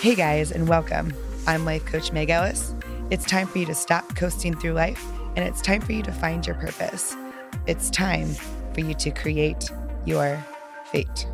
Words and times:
Hey 0.00 0.14
guys, 0.14 0.50
and 0.50 0.66
welcome. 0.66 1.12
I'm 1.46 1.66
Life 1.66 1.84
Coach 1.84 2.10
Meg 2.10 2.30
Ellis. 2.30 2.74
It's 3.10 3.26
time 3.26 3.46
for 3.46 3.58
you 3.58 3.66
to 3.66 3.74
stop 3.74 4.16
coasting 4.16 4.56
through 4.56 4.72
life, 4.72 5.04
and 5.36 5.46
it's 5.46 5.60
time 5.60 5.82
for 5.82 5.92
you 5.92 6.02
to 6.02 6.10
find 6.10 6.46
your 6.46 6.56
purpose. 6.56 7.14
It's 7.66 7.90
time 7.90 8.34
for 8.72 8.80
you 8.80 8.94
to 8.94 9.10
create 9.10 9.70
your 10.06 10.42
fate. 10.86 11.26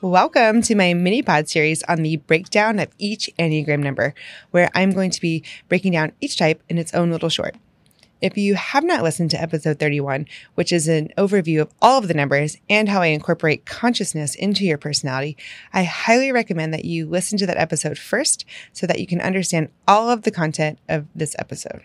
Welcome 0.00 0.62
to 0.62 0.74
my 0.74 0.94
mini 0.94 1.20
pod 1.20 1.46
series 1.46 1.82
on 1.82 1.98
the 1.98 2.16
breakdown 2.16 2.78
of 2.78 2.88
each 2.96 3.28
Enneagram 3.38 3.80
number, 3.80 4.14
where 4.50 4.70
I'm 4.74 4.92
going 4.92 5.10
to 5.10 5.20
be 5.20 5.44
breaking 5.68 5.92
down 5.92 6.12
each 6.22 6.38
type 6.38 6.62
in 6.70 6.78
its 6.78 6.94
own 6.94 7.10
little 7.10 7.28
short. 7.28 7.54
If 8.20 8.36
you 8.36 8.56
have 8.56 8.82
not 8.82 9.04
listened 9.04 9.30
to 9.30 9.40
episode 9.40 9.78
31, 9.78 10.26
which 10.56 10.72
is 10.72 10.88
an 10.88 11.12
overview 11.16 11.60
of 11.60 11.72
all 11.80 11.98
of 11.98 12.08
the 12.08 12.14
numbers 12.14 12.56
and 12.68 12.88
how 12.88 13.00
I 13.00 13.06
incorporate 13.06 13.64
consciousness 13.64 14.34
into 14.34 14.64
your 14.64 14.78
personality, 14.78 15.36
I 15.72 15.84
highly 15.84 16.32
recommend 16.32 16.74
that 16.74 16.84
you 16.84 17.06
listen 17.06 17.38
to 17.38 17.46
that 17.46 17.56
episode 17.56 17.96
first 17.96 18.44
so 18.72 18.88
that 18.88 18.98
you 18.98 19.06
can 19.06 19.20
understand 19.20 19.68
all 19.86 20.10
of 20.10 20.22
the 20.22 20.32
content 20.32 20.80
of 20.88 21.06
this 21.14 21.36
episode. 21.38 21.82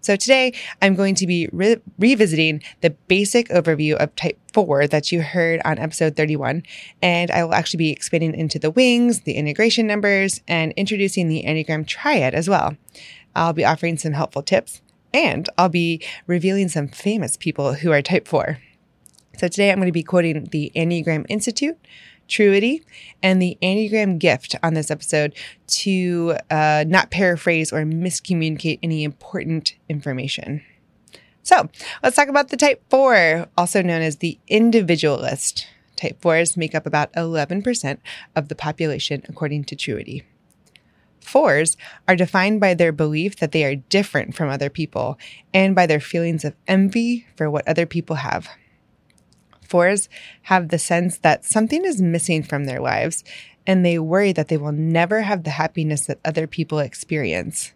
So 0.00 0.16
today 0.16 0.54
I'm 0.82 0.96
going 0.96 1.14
to 1.16 1.26
be 1.26 1.48
re- 1.52 1.80
revisiting 1.98 2.60
the 2.80 2.90
basic 2.90 3.48
overview 3.48 3.94
of 3.94 4.14
type 4.16 4.38
4 4.52 4.88
that 4.88 5.12
you 5.12 5.22
heard 5.22 5.60
on 5.64 5.78
episode 5.78 6.16
31. 6.16 6.64
And 7.00 7.30
I 7.30 7.44
will 7.44 7.54
actually 7.54 7.78
be 7.78 7.90
expanding 7.92 8.34
into 8.34 8.58
the 8.58 8.70
wings, 8.70 9.20
the 9.20 9.34
integration 9.34 9.86
numbers, 9.86 10.40
and 10.48 10.72
introducing 10.72 11.28
the 11.28 11.44
Enneagram 11.46 11.86
triad 11.86 12.34
as 12.34 12.48
well. 12.48 12.76
I'll 13.36 13.52
be 13.52 13.64
offering 13.64 13.98
some 13.98 14.12
helpful 14.12 14.42
tips 14.42 14.80
and 15.14 15.48
I'll 15.56 15.70
be 15.70 16.02
revealing 16.26 16.68
some 16.68 16.88
famous 16.88 17.36
people 17.38 17.74
who 17.74 17.92
are 17.92 18.02
type 18.02 18.28
4. 18.28 18.58
So 19.38 19.48
today 19.48 19.70
I'm 19.70 19.78
going 19.78 19.86
to 19.86 19.92
be 19.92 20.02
quoting 20.02 20.44
the 20.50 20.70
Enneagram 20.76 21.24
Institute, 21.28 21.78
Truity, 22.28 22.82
and 23.22 23.40
the 23.40 23.56
Enneagram 23.62 24.18
Gift 24.18 24.56
on 24.62 24.74
this 24.74 24.90
episode 24.90 25.34
to 25.68 26.36
uh, 26.50 26.84
not 26.86 27.10
paraphrase 27.10 27.72
or 27.72 27.84
miscommunicate 27.84 28.80
any 28.82 29.04
important 29.04 29.76
information. 29.88 30.62
So 31.42 31.68
let's 32.02 32.16
talk 32.16 32.28
about 32.28 32.48
the 32.48 32.56
type 32.56 32.82
4, 32.90 33.46
also 33.56 33.82
known 33.82 34.02
as 34.02 34.16
the 34.16 34.38
individualist. 34.48 35.68
Type 35.96 36.20
4s 36.20 36.56
make 36.56 36.74
up 36.74 36.86
about 36.86 37.12
11% 37.12 37.98
of 38.34 38.48
the 38.48 38.56
population, 38.56 39.22
according 39.28 39.64
to 39.64 39.76
Truity. 39.76 40.24
Fours 41.24 41.76
are 42.06 42.16
defined 42.16 42.60
by 42.60 42.74
their 42.74 42.92
belief 42.92 43.36
that 43.36 43.52
they 43.52 43.64
are 43.64 43.76
different 43.76 44.34
from 44.34 44.50
other 44.50 44.68
people 44.68 45.18
and 45.54 45.74
by 45.74 45.86
their 45.86 46.00
feelings 46.00 46.44
of 46.44 46.54
envy 46.68 47.26
for 47.34 47.50
what 47.50 47.66
other 47.66 47.86
people 47.86 48.16
have. 48.16 48.48
Fours 49.62 50.08
have 50.42 50.68
the 50.68 50.78
sense 50.78 51.16
that 51.18 51.44
something 51.44 51.84
is 51.84 52.00
missing 52.00 52.42
from 52.42 52.64
their 52.64 52.80
lives 52.80 53.24
and 53.66 53.84
they 53.84 53.98
worry 53.98 54.32
that 54.32 54.48
they 54.48 54.58
will 54.58 54.72
never 54.72 55.22
have 55.22 55.44
the 55.44 55.50
happiness 55.50 56.06
that 56.06 56.20
other 56.24 56.46
people 56.46 56.78
experience. 56.78 57.72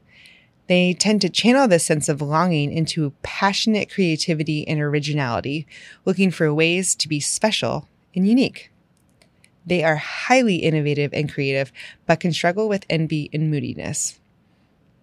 They 0.66 0.92
tend 0.92 1.22
to 1.22 1.30
channel 1.30 1.66
this 1.66 1.86
sense 1.86 2.10
of 2.10 2.20
longing 2.20 2.70
into 2.70 3.14
passionate 3.22 3.90
creativity 3.90 4.68
and 4.68 4.78
originality, 4.78 5.66
looking 6.04 6.30
for 6.30 6.52
ways 6.52 6.94
to 6.96 7.08
be 7.08 7.20
special 7.20 7.88
and 8.14 8.28
unique. 8.28 8.70
They 9.68 9.84
are 9.84 9.96
highly 9.96 10.56
innovative 10.56 11.12
and 11.12 11.30
creative, 11.30 11.72
but 12.06 12.20
can 12.20 12.32
struggle 12.32 12.70
with 12.70 12.86
envy 12.88 13.28
and 13.34 13.50
moodiness. 13.50 14.18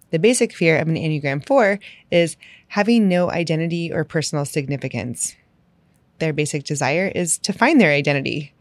The 0.09 0.17
basic 0.17 0.53
fear 0.53 0.77
of 0.77 0.87
an 0.87 0.95
Enneagram 0.95 1.45
4 1.45 1.79
is 2.09 2.35
having 2.69 3.07
no 3.07 3.29
identity 3.29 3.93
or 3.93 4.03
personal 4.03 4.43
significance. 4.43 5.35
Their 6.17 6.33
basic 6.33 6.63
desire 6.63 7.11
is 7.13 7.37
to 7.39 7.53
find 7.53 7.79
their 7.79 7.91
identity. 7.91 8.53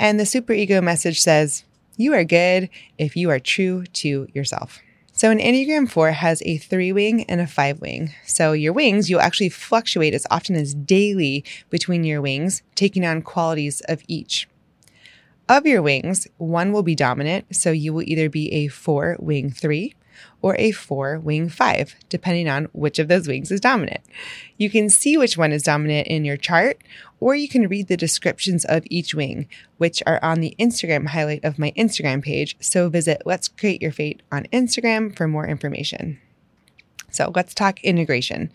And 0.00 0.18
the 0.18 0.24
superego 0.24 0.82
message 0.82 1.20
says, 1.20 1.64
You 1.96 2.12
are 2.14 2.24
good 2.24 2.68
if 2.98 3.14
you 3.14 3.30
are 3.30 3.38
true 3.38 3.84
to 3.84 4.26
yourself. 4.34 4.80
So, 5.12 5.30
an 5.30 5.38
Enneagram 5.38 5.88
4 5.88 6.12
has 6.12 6.42
a 6.44 6.56
three 6.56 6.92
wing 6.92 7.24
and 7.24 7.40
a 7.40 7.46
five 7.46 7.80
wing. 7.80 8.14
So, 8.24 8.52
your 8.52 8.72
wings, 8.72 9.10
you'll 9.10 9.20
actually 9.20 9.50
fluctuate 9.50 10.14
as 10.14 10.26
often 10.30 10.56
as 10.56 10.74
daily 10.74 11.44
between 11.68 12.02
your 12.02 12.22
wings, 12.22 12.62
taking 12.74 13.04
on 13.04 13.22
qualities 13.22 13.82
of 13.82 14.02
each. 14.08 14.48
Of 15.50 15.66
your 15.66 15.82
wings, 15.82 16.28
one 16.38 16.70
will 16.70 16.84
be 16.84 16.94
dominant, 16.94 17.56
so 17.56 17.72
you 17.72 17.92
will 17.92 18.08
either 18.08 18.30
be 18.30 18.52
a 18.52 18.68
four 18.68 19.16
wing 19.18 19.50
three 19.50 19.96
or 20.40 20.54
a 20.60 20.70
four 20.70 21.18
wing 21.18 21.48
five, 21.48 21.96
depending 22.08 22.48
on 22.48 22.68
which 22.72 23.00
of 23.00 23.08
those 23.08 23.26
wings 23.26 23.50
is 23.50 23.60
dominant. 23.60 24.02
You 24.58 24.70
can 24.70 24.88
see 24.88 25.16
which 25.16 25.36
one 25.36 25.50
is 25.50 25.64
dominant 25.64 26.06
in 26.06 26.24
your 26.24 26.36
chart, 26.36 26.80
or 27.18 27.34
you 27.34 27.48
can 27.48 27.66
read 27.66 27.88
the 27.88 27.96
descriptions 27.96 28.64
of 28.64 28.84
each 28.90 29.12
wing, 29.12 29.48
which 29.76 30.04
are 30.06 30.22
on 30.22 30.38
the 30.38 30.54
Instagram 30.56 31.08
highlight 31.08 31.44
of 31.44 31.58
my 31.58 31.72
Instagram 31.76 32.22
page. 32.22 32.56
So 32.60 32.88
visit 32.88 33.22
Let's 33.26 33.48
Create 33.48 33.82
Your 33.82 33.90
Fate 33.90 34.22
on 34.30 34.46
Instagram 34.52 35.16
for 35.16 35.26
more 35.26 35.48
information. 35.48 36.20
So 37.10 37.32
let's 37.34 37.54
talk 37.54 37.82
integration. 37.82 38.52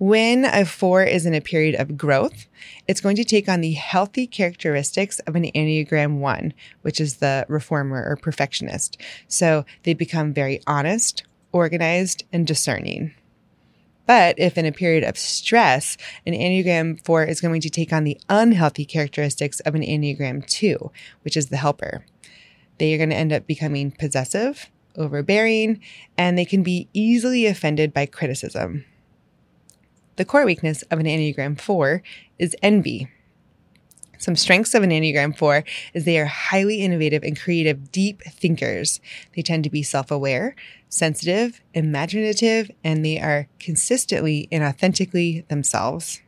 When 0.00 0.46
a 0.46 0.64
four 0.64 1.04
is 1.04 1.26
in 1.26 1.34
a 1.34 1.42
period 1.42 1.78
of 1.78 1.98
growth, 1.98 2.46
it's 2.88 3.02
going 3.02 3.16
to 3.16 3.24
take 3.24 3.50
on 3.50 3.60
the 3.60 3.72
healthy 3.72 4.26
characteristics 4.26 5.18
of 5.26 5.36
an 5.36 5.42
Enneagram 5.54 6.20
one, 6.20 6.54
which 6.80 7.02
is 7.02 7.16
the 7.16 7.44
reformer 7.50 8.02
or 8.08 8.16
perfectionist. 8.16 8.96
So 9.28 9.66
they 9.82 9.92
become 9.92 10.32
very 10.32 10.62
honest, 10.66 11.24
organized, 11.52 12.24
and 12.32 12.46
discerning. 12.46 13.12
But 14.06 14.38
if 14.38 14.56
in 14.56 14.64
a 14.64 14.72
period 14.72 15.04
of 15.04 15.18
stress, 15.18 15.98
an 16.26 16.32
Enneagram 16.32 17.04
4 17.04 17.24
is 17.24 17.42
going 17.42 17.60
to 17.60 17.68
take 17.68 17.92
on 17.92 18.04
the 18.04 18.18
unhealthy 18.30 18.86
characteristics 18.86 19.60
of 19.60 19.74
an 19.74 19.82
Enneagram 19.82 20.46
2, 20.46 20.90
which 21.24 21.36
is 21.36 21.50
the 21.50 21.58
helper. 21.58 22.06
They 22.78 22.94
are 22.94 22.96
going 22.96 23.10
to 23.10 23.16
end 23.16 23.34
up 23.34 23.46
becoming 23.46 23.90
possessive, 23.90 24.70
overbearing, 24.96 25.78
and 26.16 26.38
they 26.38 26.46
can 26.46 26.62
be 26.62 26.88
easily 26.94 27.44
offended 27.44 27.92
by 27.92 28.06
criticism. 28.06 28.86
The 30.20 30.26
core 30.26 30.44
weakness 30.44 30.82
of 30.90 30.98
an 30.98 31.06
Enneagram 31.06 31.58
4 31.58 32.02
is 32.38 32.54
envy. 32.62 33.08
Some 34.18 34.36
strengths 34.36 34.74
of 34.74 34.82
an 34.82 34.90
Enneagram 34.90 35.34
4 35.34 35.64
is 35.94 36.04
they 36.04 36.18
are 36.18 36.26
highly 36.26 36.82
innovative 36.82 37.22
and 37.24 37.40
creative, 37.40 37.90
deep 37.90 38.20
thinkers. 38.24 39.00
They 39.34 39.40
tend 39.40 39.64
to 39.64 39.70
be 39.70 39.82
self 39.82 40.10
aware, 40.10 40.54
sensitive, 40.90 41.62
imaginative, 41.72 42.70
and 42.84 43.02
they 43.02 43.18
are 43.18 43.48
consistently 43.58 44.46
and 44.52 44.62
authentically 44.62 45.46
themselves. 45.48 46.20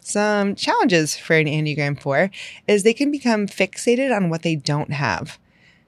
Some 0.00 0.54
challenges 0.54 1.16
for 1.16 1.34
an 1.34 1.46
Enneagram 1.46 1.98
4 1.98 2.30
is 2.68 2.82
they 2.82 2.92
can 2.92 3.10
become 3.10 3.46
fixated 3.46 4.14
on 4.14 4.28
what 4.28 4.42
they 4.42 4.54
don't 4.54 4.92
have. 4.92 5.38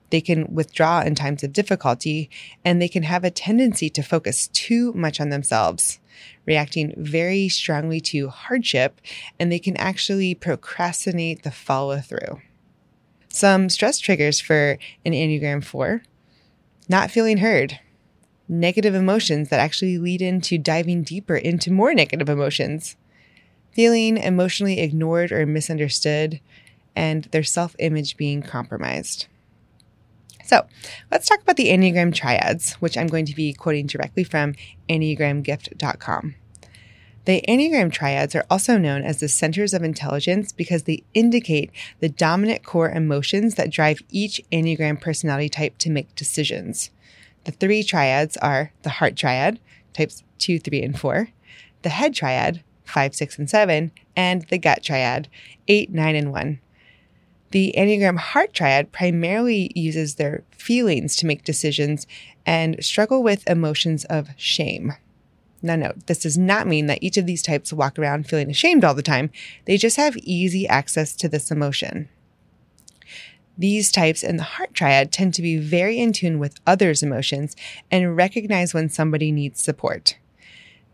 They 0.08 0.22
can 0.22 0.54
withdraw 0.54 1.02
in 1.02 1.14
times 1.14 1.44
of 1.44 1.52
difficulty, 1.52 2.30
and 2.64 2.80
they 2.80 2.88
can 2.88 3.02
have 3.02 3.24
a 3.24 3.30
tendency 3.30 3.90
to 3.90 4.02
focus 4.02 4.48
too 4.54 4.94
much 4.94 5.20
on 5.20 5.28
themselves 5.28 5.98
reacting 6.44 6.94
very 6.96 7.48
strongly 7.48 8.00
to 8.00 8.28
hardship, 8.28 9.00
and 9.38 9.50
they 9.50 9.58
can 9.58 9.76
actually 9.76 10.34
procrastinate 10.34 11.42
the 11.42 11.50
follow 11.50 12.00
through. 12.00 12.40
Some 13.28 13.68
stress 13.68 13.98
triggers 13.98 14.40
for 14.40 14.78
an 15.04 15.12
Enneagram 15.12 15.62
4 15.64 16.02
not 16.88 17.10
feeling 17.10 17.38
heard, 17.38 17.80
negative 18.48 18.94
emotions 18.94 19.48
that 19.48 19.60
actually 19.60 19.98
lead 19.98 20.22
into 20.22 20.58
diving 20.58 21.02
deeper 21.02 21.36
into 21.36 21.72
more 21.72 21.94
negative 21.94 22.28
emotions, 22.28 22.96
feeling 23.72 24.16
emotionally 24.16 24.80
ignored 24.80 25.32
or 25.32 25.44
misunderstood, 25.46 26.40
and 26.94 27.24
their 27.24 27.42
self 27.42 27.74
image 27.78 28.16
being 28.16 28.42
compromised. 28.42 29.26
So 30.46 30.64
let's 31.10 31.28
talk 31.28 31.42
about 31.42 31.56
the 31.56 31.68
Enneagram 31.68 32.14
triads, 32.14 32.74
which 32.74 32.96
I'm 32.96 33.08
going 33.08 33.26
to 33.26 33.34
be 33.34 33.52
quoting 33.52 33.86
directly 33.86 34.22
from 34.22 34.54
EnneagramGift.com. 34.88 36.36
The 37.24 37.42
Enneagram 37.48 37.90
triads 37.90 38.36
are 38.36 38.46
also 38.48 38.78
known 38.78 39.02
as 39.02 39.18
the 39.18 39.28
centers 39.28 39.74
of 39.74 39.82
intelligence 39.82 40.52
because 40.52 40.84
they 40.84 41.02
indicate 41.12 41.72
the 41.98 42.08
dominant 42.08 42.62
core 42.62 42.90
emotions 42.90 43.56
that 43.56 43.70
drive 43.70 43.98
each 44.10 44.40
Enneagram 44.52 45.00
personality 45.00 45.48
type 45.48 45.76
to 45.78 45.90
make 45.90 46.14
decisions. 46.14 46.90
The 47.42 47.50
three 47.50 47.82
triads 47.82 48.36
are 48.36 48.70
the 48.82 48.90
heart 48.90 49.16
triad, 49.16 49.58
types 49.92 50.22
2, 50.38 50.60
3, 50.60 50.82
and 50.82 50.98
4, 50.98 51.28
the 51.82 51.88
head 51.88 52.14
triad, 52.14 52.62
5, 52.84 53.16
6, 53.16 53.38
and 53.40 53.50
7, 53.50 53.90
and 54.14 54.42
the 54.42 54.58
gut 54.58 54.84
triad, 54.84 55.28
8, 55.66 55.90
9, 55.90 56.14
and 56.14 56.30
1. 56.30 56.60
The 57.52 57.74
Enneagram 57.76 58.18
Heart 58.18 58.54
Triad 58.54 58.92
primarily 58.92 59.70
uses 59.74 60.16
their 60.16 60.42
feelings 60.50 61.16
to 61.16 61.26
make 61.26 61.44
decisions 61.44 62.06
and 62.44 62.84
struggle 62.84 63.22
with 63.22 63.48
emotions 63.48 64.04
of 64.06 64.30
shame. 64.36 64.94
Now, 65.62 65.76
note, 65.76 66.06
this 66.06 66.20
does 66.20 66.36
not 66.36 66.66
mean 66.66 66.86
that 66.86 67.02
each 67.02 67.16
of 67.16 67.26
these 67.26 67.42
types 67.42 67.72
walk 67.72 67.98
around 67.98 68.28
feeling 68.28 68.50
ashamed 68.50 68.84
all 68.84 68.94
the 68.94 69.02
time. 69.02 69.30
They 69.64 69.76
just 69.76 69.96
have 69.96 70.16
easy 70.18 70.66
access 70.68 71.14
to 71.16 71.28
this 71.28 71.50
emotion. 71.50 72.08
These 73.58 73.90
types 73.90 74.22
in 74.22 74.36
the 74.36 74.42
heart 74.42 74.74
triad 74.74 75.12
tend 75.12 75.32
to 75.34 75.42
be 75.42 75.56
very 75.56 75.98
in 75.98 76.12
tune 76.12 76.38
with 76.38 76.60
others' 76.66 77.02
emotions 77.02 77.56
and 77.90 78.16
recognize 78.16 78.74
when 78.74 78.90
somebody 78.90 79.32
needs 79.32 79.60
support. 79.60 80.18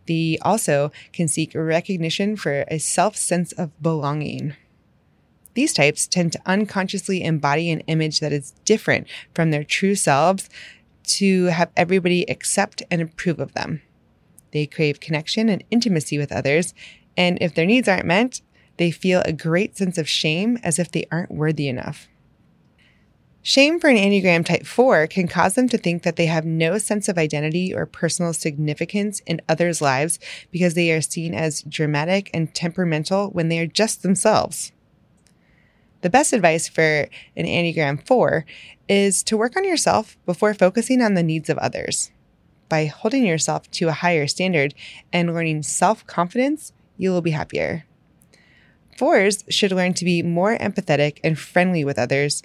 They 0.07 0.39
also 0.43 0.93
can 1.13 1.29
seek 1.29 1.53
recognition 1.55 2.37
for 2.37 2.65
a 2.69 2.79
self 2.79 3.17
sense 3.17 3.53
of 3.53 3.71
belonging. 3.83 4.55
These 5.55 5.75
types 5.75 6.07
tend 6.07 6.33
to 6.33 6.41
unconsciously 6.47 7.23
embody 7.23 7.71
an 7.71 7.81
image 7.81 8.21
that 8.21 8.33
is 8.33 8.53
different 8.65 9.07
from 9.35 9.51
their 9.51 9.65
true 9.65 9.95
selves 9.95 10.49
to 11.05 11.47
have 11.47 11.71
everybody 11.77 12.29
accept 12.31 12.83
and 12.91 13.03
approve 13.03 13.41
of 13.41 13.53
them. 13.53 13.83
They 14.53 14.67
crave 14.67 15.01
connection 15.01 15.49
and 15.49 15.65
intimacy 15.71 16.19
with 16.19 16.33
others, 16.33 16.75
and 17.17 17.39
if 17.41 17.55
their 17.55 17.67
needs 17.67 17.89
aren't 17.89 18.07
met, 18.07 18.41
they 18.77 18.91
feel 18.91 19.23
a 19.25 19.33
great 19.33 19.77
sense 19.77 19.99
of 19.99 20.09
shame 20.09 20.59
as 20.63 20.79
if 20.79 20.91
they 20.91 21.07
aren't 21.11 21.31
worthy 21.31 21.69
enough. 21.69 22.09
Shame 23.45 23.81
for 23.81 23.89
an 23.89 23.97
Enneagram 23.97 24.47
Type 24.47 24.65
4 24.65 25.09
can 25.09 25.27
cause 25.27 25.55
them 25.55 25.69
to 25.71 25.77
think 25.77 26.05
that 26.05 26.15
they 26.15 26.27
have 26.27 26.45
no 26.45 26.79
sense 26.79 27.09
of 27.09 27.19
identity 27.19 27.75
or 27.75 27.87
personal 27.87 28.33
significance 28.33 29.21
in 29.27 29.41
others' 29.49 29.83
lives 29.83 30.21
because 30.53 30.75
they 30.75 30.93
are 30.93 31.01
seen 31.01 31.35
as 31.35 31.63
dramatic 31.63 32.31
and 32.33 32.55
temperamental 32.55 33.31
when 33.31 33.49
they 33.49 33.59
are 33.59 33.67
just 33.67 34.03
themselves. 34.03 34.71
The 36.03 36.11
best 36.11 36.33
advice 36.33 36.69
for 36.69 37.07
an 37.37 37.47
Enneagram 37.47 38.05
4 38.05 38.45
is 38.89 39.23
to 39.23 39.37
work 39.37 39.57
on 39.57 39.65
yourself 39.65 40.19
before 40.27 40.53
focusing 40.53 41.01
on 41.01 41.15
the 41.15 41.23
needs 41.23 41.49
of 41.49 41.59
others. 41.59 42.11
By 42.69 42.87
holding 42.87 43.25
yourself 43.25 43.71
to 43.73 43.89
a 43.89 43.93
higher 43.93 44.27
standard 44.27 44.75
and 45.13 45.33
learning 45.33 45.63
self 45.63 46.05
confidence, 46.09 46.73
you 46.97 47.11
will 47.11 47.23
be 47.23 47.31
happier. 47.31 47.85
Fours 48.99 49.45
should 49.49 49.71
learn 49.71 49.95
to 49.95 50.05
be 50.05 50.23
more 50.23 50.59
empathetic 50.59 51.19
and 51.23 51.39
friendly 51.39 51.85
with 51.85 52.01
others 52.01 52.43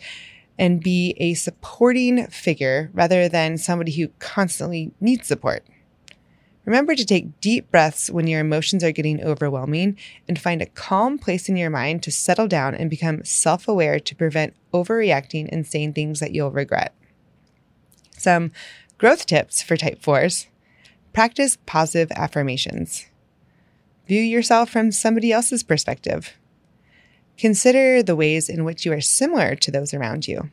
and 0.59 0.81
be 0.81 1.15
a 1.18 1.33
supporting 1.33 2.27
figure 2.27 2.92
rather 2.94 3.27
than 3.27 3.57
somebody 3.57 3.92
who 3.92 4.09
constantly 4.19 4.92
needs 5.01 5.27
support. 5.27 5.65
Remember 6.68 6.96
to 6.96 7.06
take 7.06 7.40
deep 7.40 7.72
breaths 7.72 8.10
when 8.10 8.28
your 8.28 8.42
emotions 8.42 8.84
are 8.84 8.92
getting 8.92 9.24
overwhelming 9.24 9.98
and 10.28 10.38
find 10.38 10.62
a 10.62 10.66
calm 10.66 11.18
place 11.18 11.48
in 11.48 11.56
your 11.56 11.69
mind 11.69 12.04
to 12.04 12.12
settle 12.12 12.50
down 12.50 12.75
and 12.75 12.90
become 12.90 13.24
self 13.24 13.69
aware 13.69 14.02
to 14.02 14.16
prevent 14.16 14.54
overreacting 14.74 15.48
and 15.50 15.66
saying 15.66 15.94
things 15.94 16.19
that 16.19 16.34
you'll 16.34 16.52
regret. 16.52 16.94
Some 18.18 18.52
growth 18.98 19.25
tips 19.25 19.62
for 19.62 19.78
type 19.78 20.02
4s 20.02 20.48
practice 21.14 21.58
positive 21.66 22.12
affirmations. 22.12 23.06
View 24.06 24.22
yourself 24.22 24.69
from 24.69 24.92
somebody 24.92 25.31
else's 25.31 25.64
perspective. 25.64 26.34
Consider 27.38 28.04
the 28.04 28.16
ways 28.16 28.50
in 28.50 28.66
which 28.66 28.86
you 28.86 28.92
are 28.92 29.00
similar 29.00 29.56
to 29.56 29.72
those 29.72 29.94
around 29.94 30.28
you. 30.28 30.52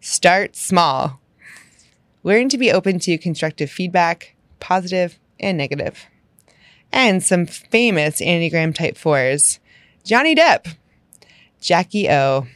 Start 0.00 0.56
small. 0.56 1.20
Learn 2.22 2.48
to 2.48 2.56
be 2.56 2.72
open 2.72 2.98
to 3.00 3.18
constructive 3.18 3.70
feedback, 3.70 4.34
positive 4.60 5.18
and 5.38 5.58
negative. 5.58 6.06
And 6.92 7.22
some 7.22 7.46
famous 7.46 8.20
Enneagram 8.20 8.74
Type 8.74 8.96
4s 8.96 9.58
Johnny 10.04 10.34
Depp, 10.34 10.76
Jackie 11.60 12.08
O, 12.10 12.46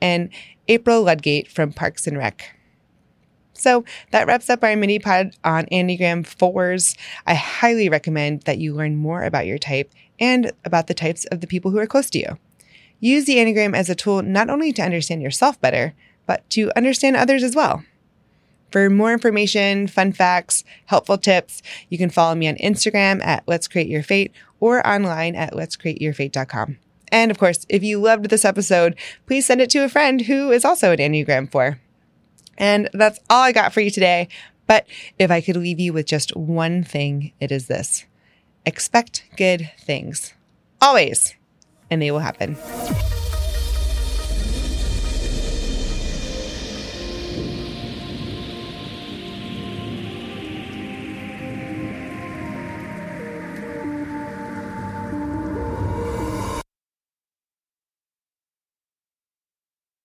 and 0.00 0.30
April 0.68 1.02
Ludgate 1.02 1.48
from 1.48 1.72
Parks 1.72 2.06
and 2.06 2.16
Rec. 2.16 2.56
So 3.52 3.84
that 4.10 4.26
wraps 4.26 4.50
up 4.50 4.62
our 4.62 4.76
mini 4.76 4.98
pod 4.98 5.36
on 5.44 5.66
Enneagram 5.66 6.24
4s. 6.26 6.96
I 7.26 7.34
highly 7.34 7.88
recommend 7.88 8.42
that 8.42 8.58
you 8.58 8.74
learn 8.74 8.96
more 8.96 9.22
about 9.22 9.46
your 9.46 9.58
type 9.58 9.92
and 10.20 10.52
about 10.64 10.86
the 10.86 10.94
types 10.94 11.24
of 11.26 11.40
the 11.40 11.46
people 11.46 11.70
who 11.70 11.78
are 11.78 11.86
close 11.86 12.10
to 12.10 12.18
you. 12.18 12.38
Use 13.00 13.24
the 13.24 13.36
Enneagram 13.36 13.76
as 13.76 13.88
a 13.88 13.94
tool 13.94 14.22
not 14.22 14.50
only 14.50 14.72
to 14.72 14.82
understand 14.82 15.22
yourself 15.22 15.60
better, 15.60 15.94
but 16.26 16.48
to 16.50 16.70
understand 16.76 17.16
others 17.16 17.42
as 17.42 17.54
well. 17.54 17.84
For 18.70 18.90
more 18.90 19.12
information, 19.12 19.86
fun 19.86 20.12
facts, 20.12 20.64
helpful 20.86 21.18
tips, 21.18 21.62
you 21.88 21.98
can 21.98 22.10
follow 22.10 22.34
me 22.34 22.48
on 22.48 22.56
Instagram 22.56 23.24
at 23.24 23.44
Let's 23.46 23.68
Create 23.68 23.88
Your 23.88 24.02
Fate 24.02 24.32
or 24.60 24.86
online 24.86 25.36
at 25.36 25.54
Let's 25.54 25.76
Create 25.76 26.00
Your 26.00 26.12
let'screateyourfate.com. 26.12 26.78
And 27.12 27.30
of 27.30 27.38
course, 27.38 27.64
if 27.68 27.82
you 27.82 28.00
loved 28.00 28.30
this 28.30 28.44
episode, 28.44 28.96
please 29.26 29.46
send 29.46 29.60
it 29.60 29.70
to 29.70 29.84
a 29.84 29.88
friend 29.88 30.22
who 30.22 30.50
is 30.50 30.64
also 30.64 30.90
an 30.90 30.98
Enneagram 30.98 31.50
4. 31.50 31.78
And 32.58 32.90
that's 32.92 33.20
all 33.30 33.42
I 33.42 33.52
got 33.52 33.72
for 33.72 33.80
you 33.80 33.90
today. 33.90 34.28
But 34.66 34.86
if 35.18 35.30
I 35.30 35.40
could 35.40 35.56
leave 35.56 35.78
you 35.78 35.92
with 35.92 36.06
just 36.06 36.34
one 36.36 36.82
thing, 36.82 37.32
it 37.38 37.52
is 37.52 37.66
this 37.66 38.06
expect 38.66 39.24
good 39.36 39.70
things. 39.78 40.34
Always 40.80 41.34
and 41.90 42.02
they 42.02 42.10
will 42.10 42.18
happen. 42.20 42.56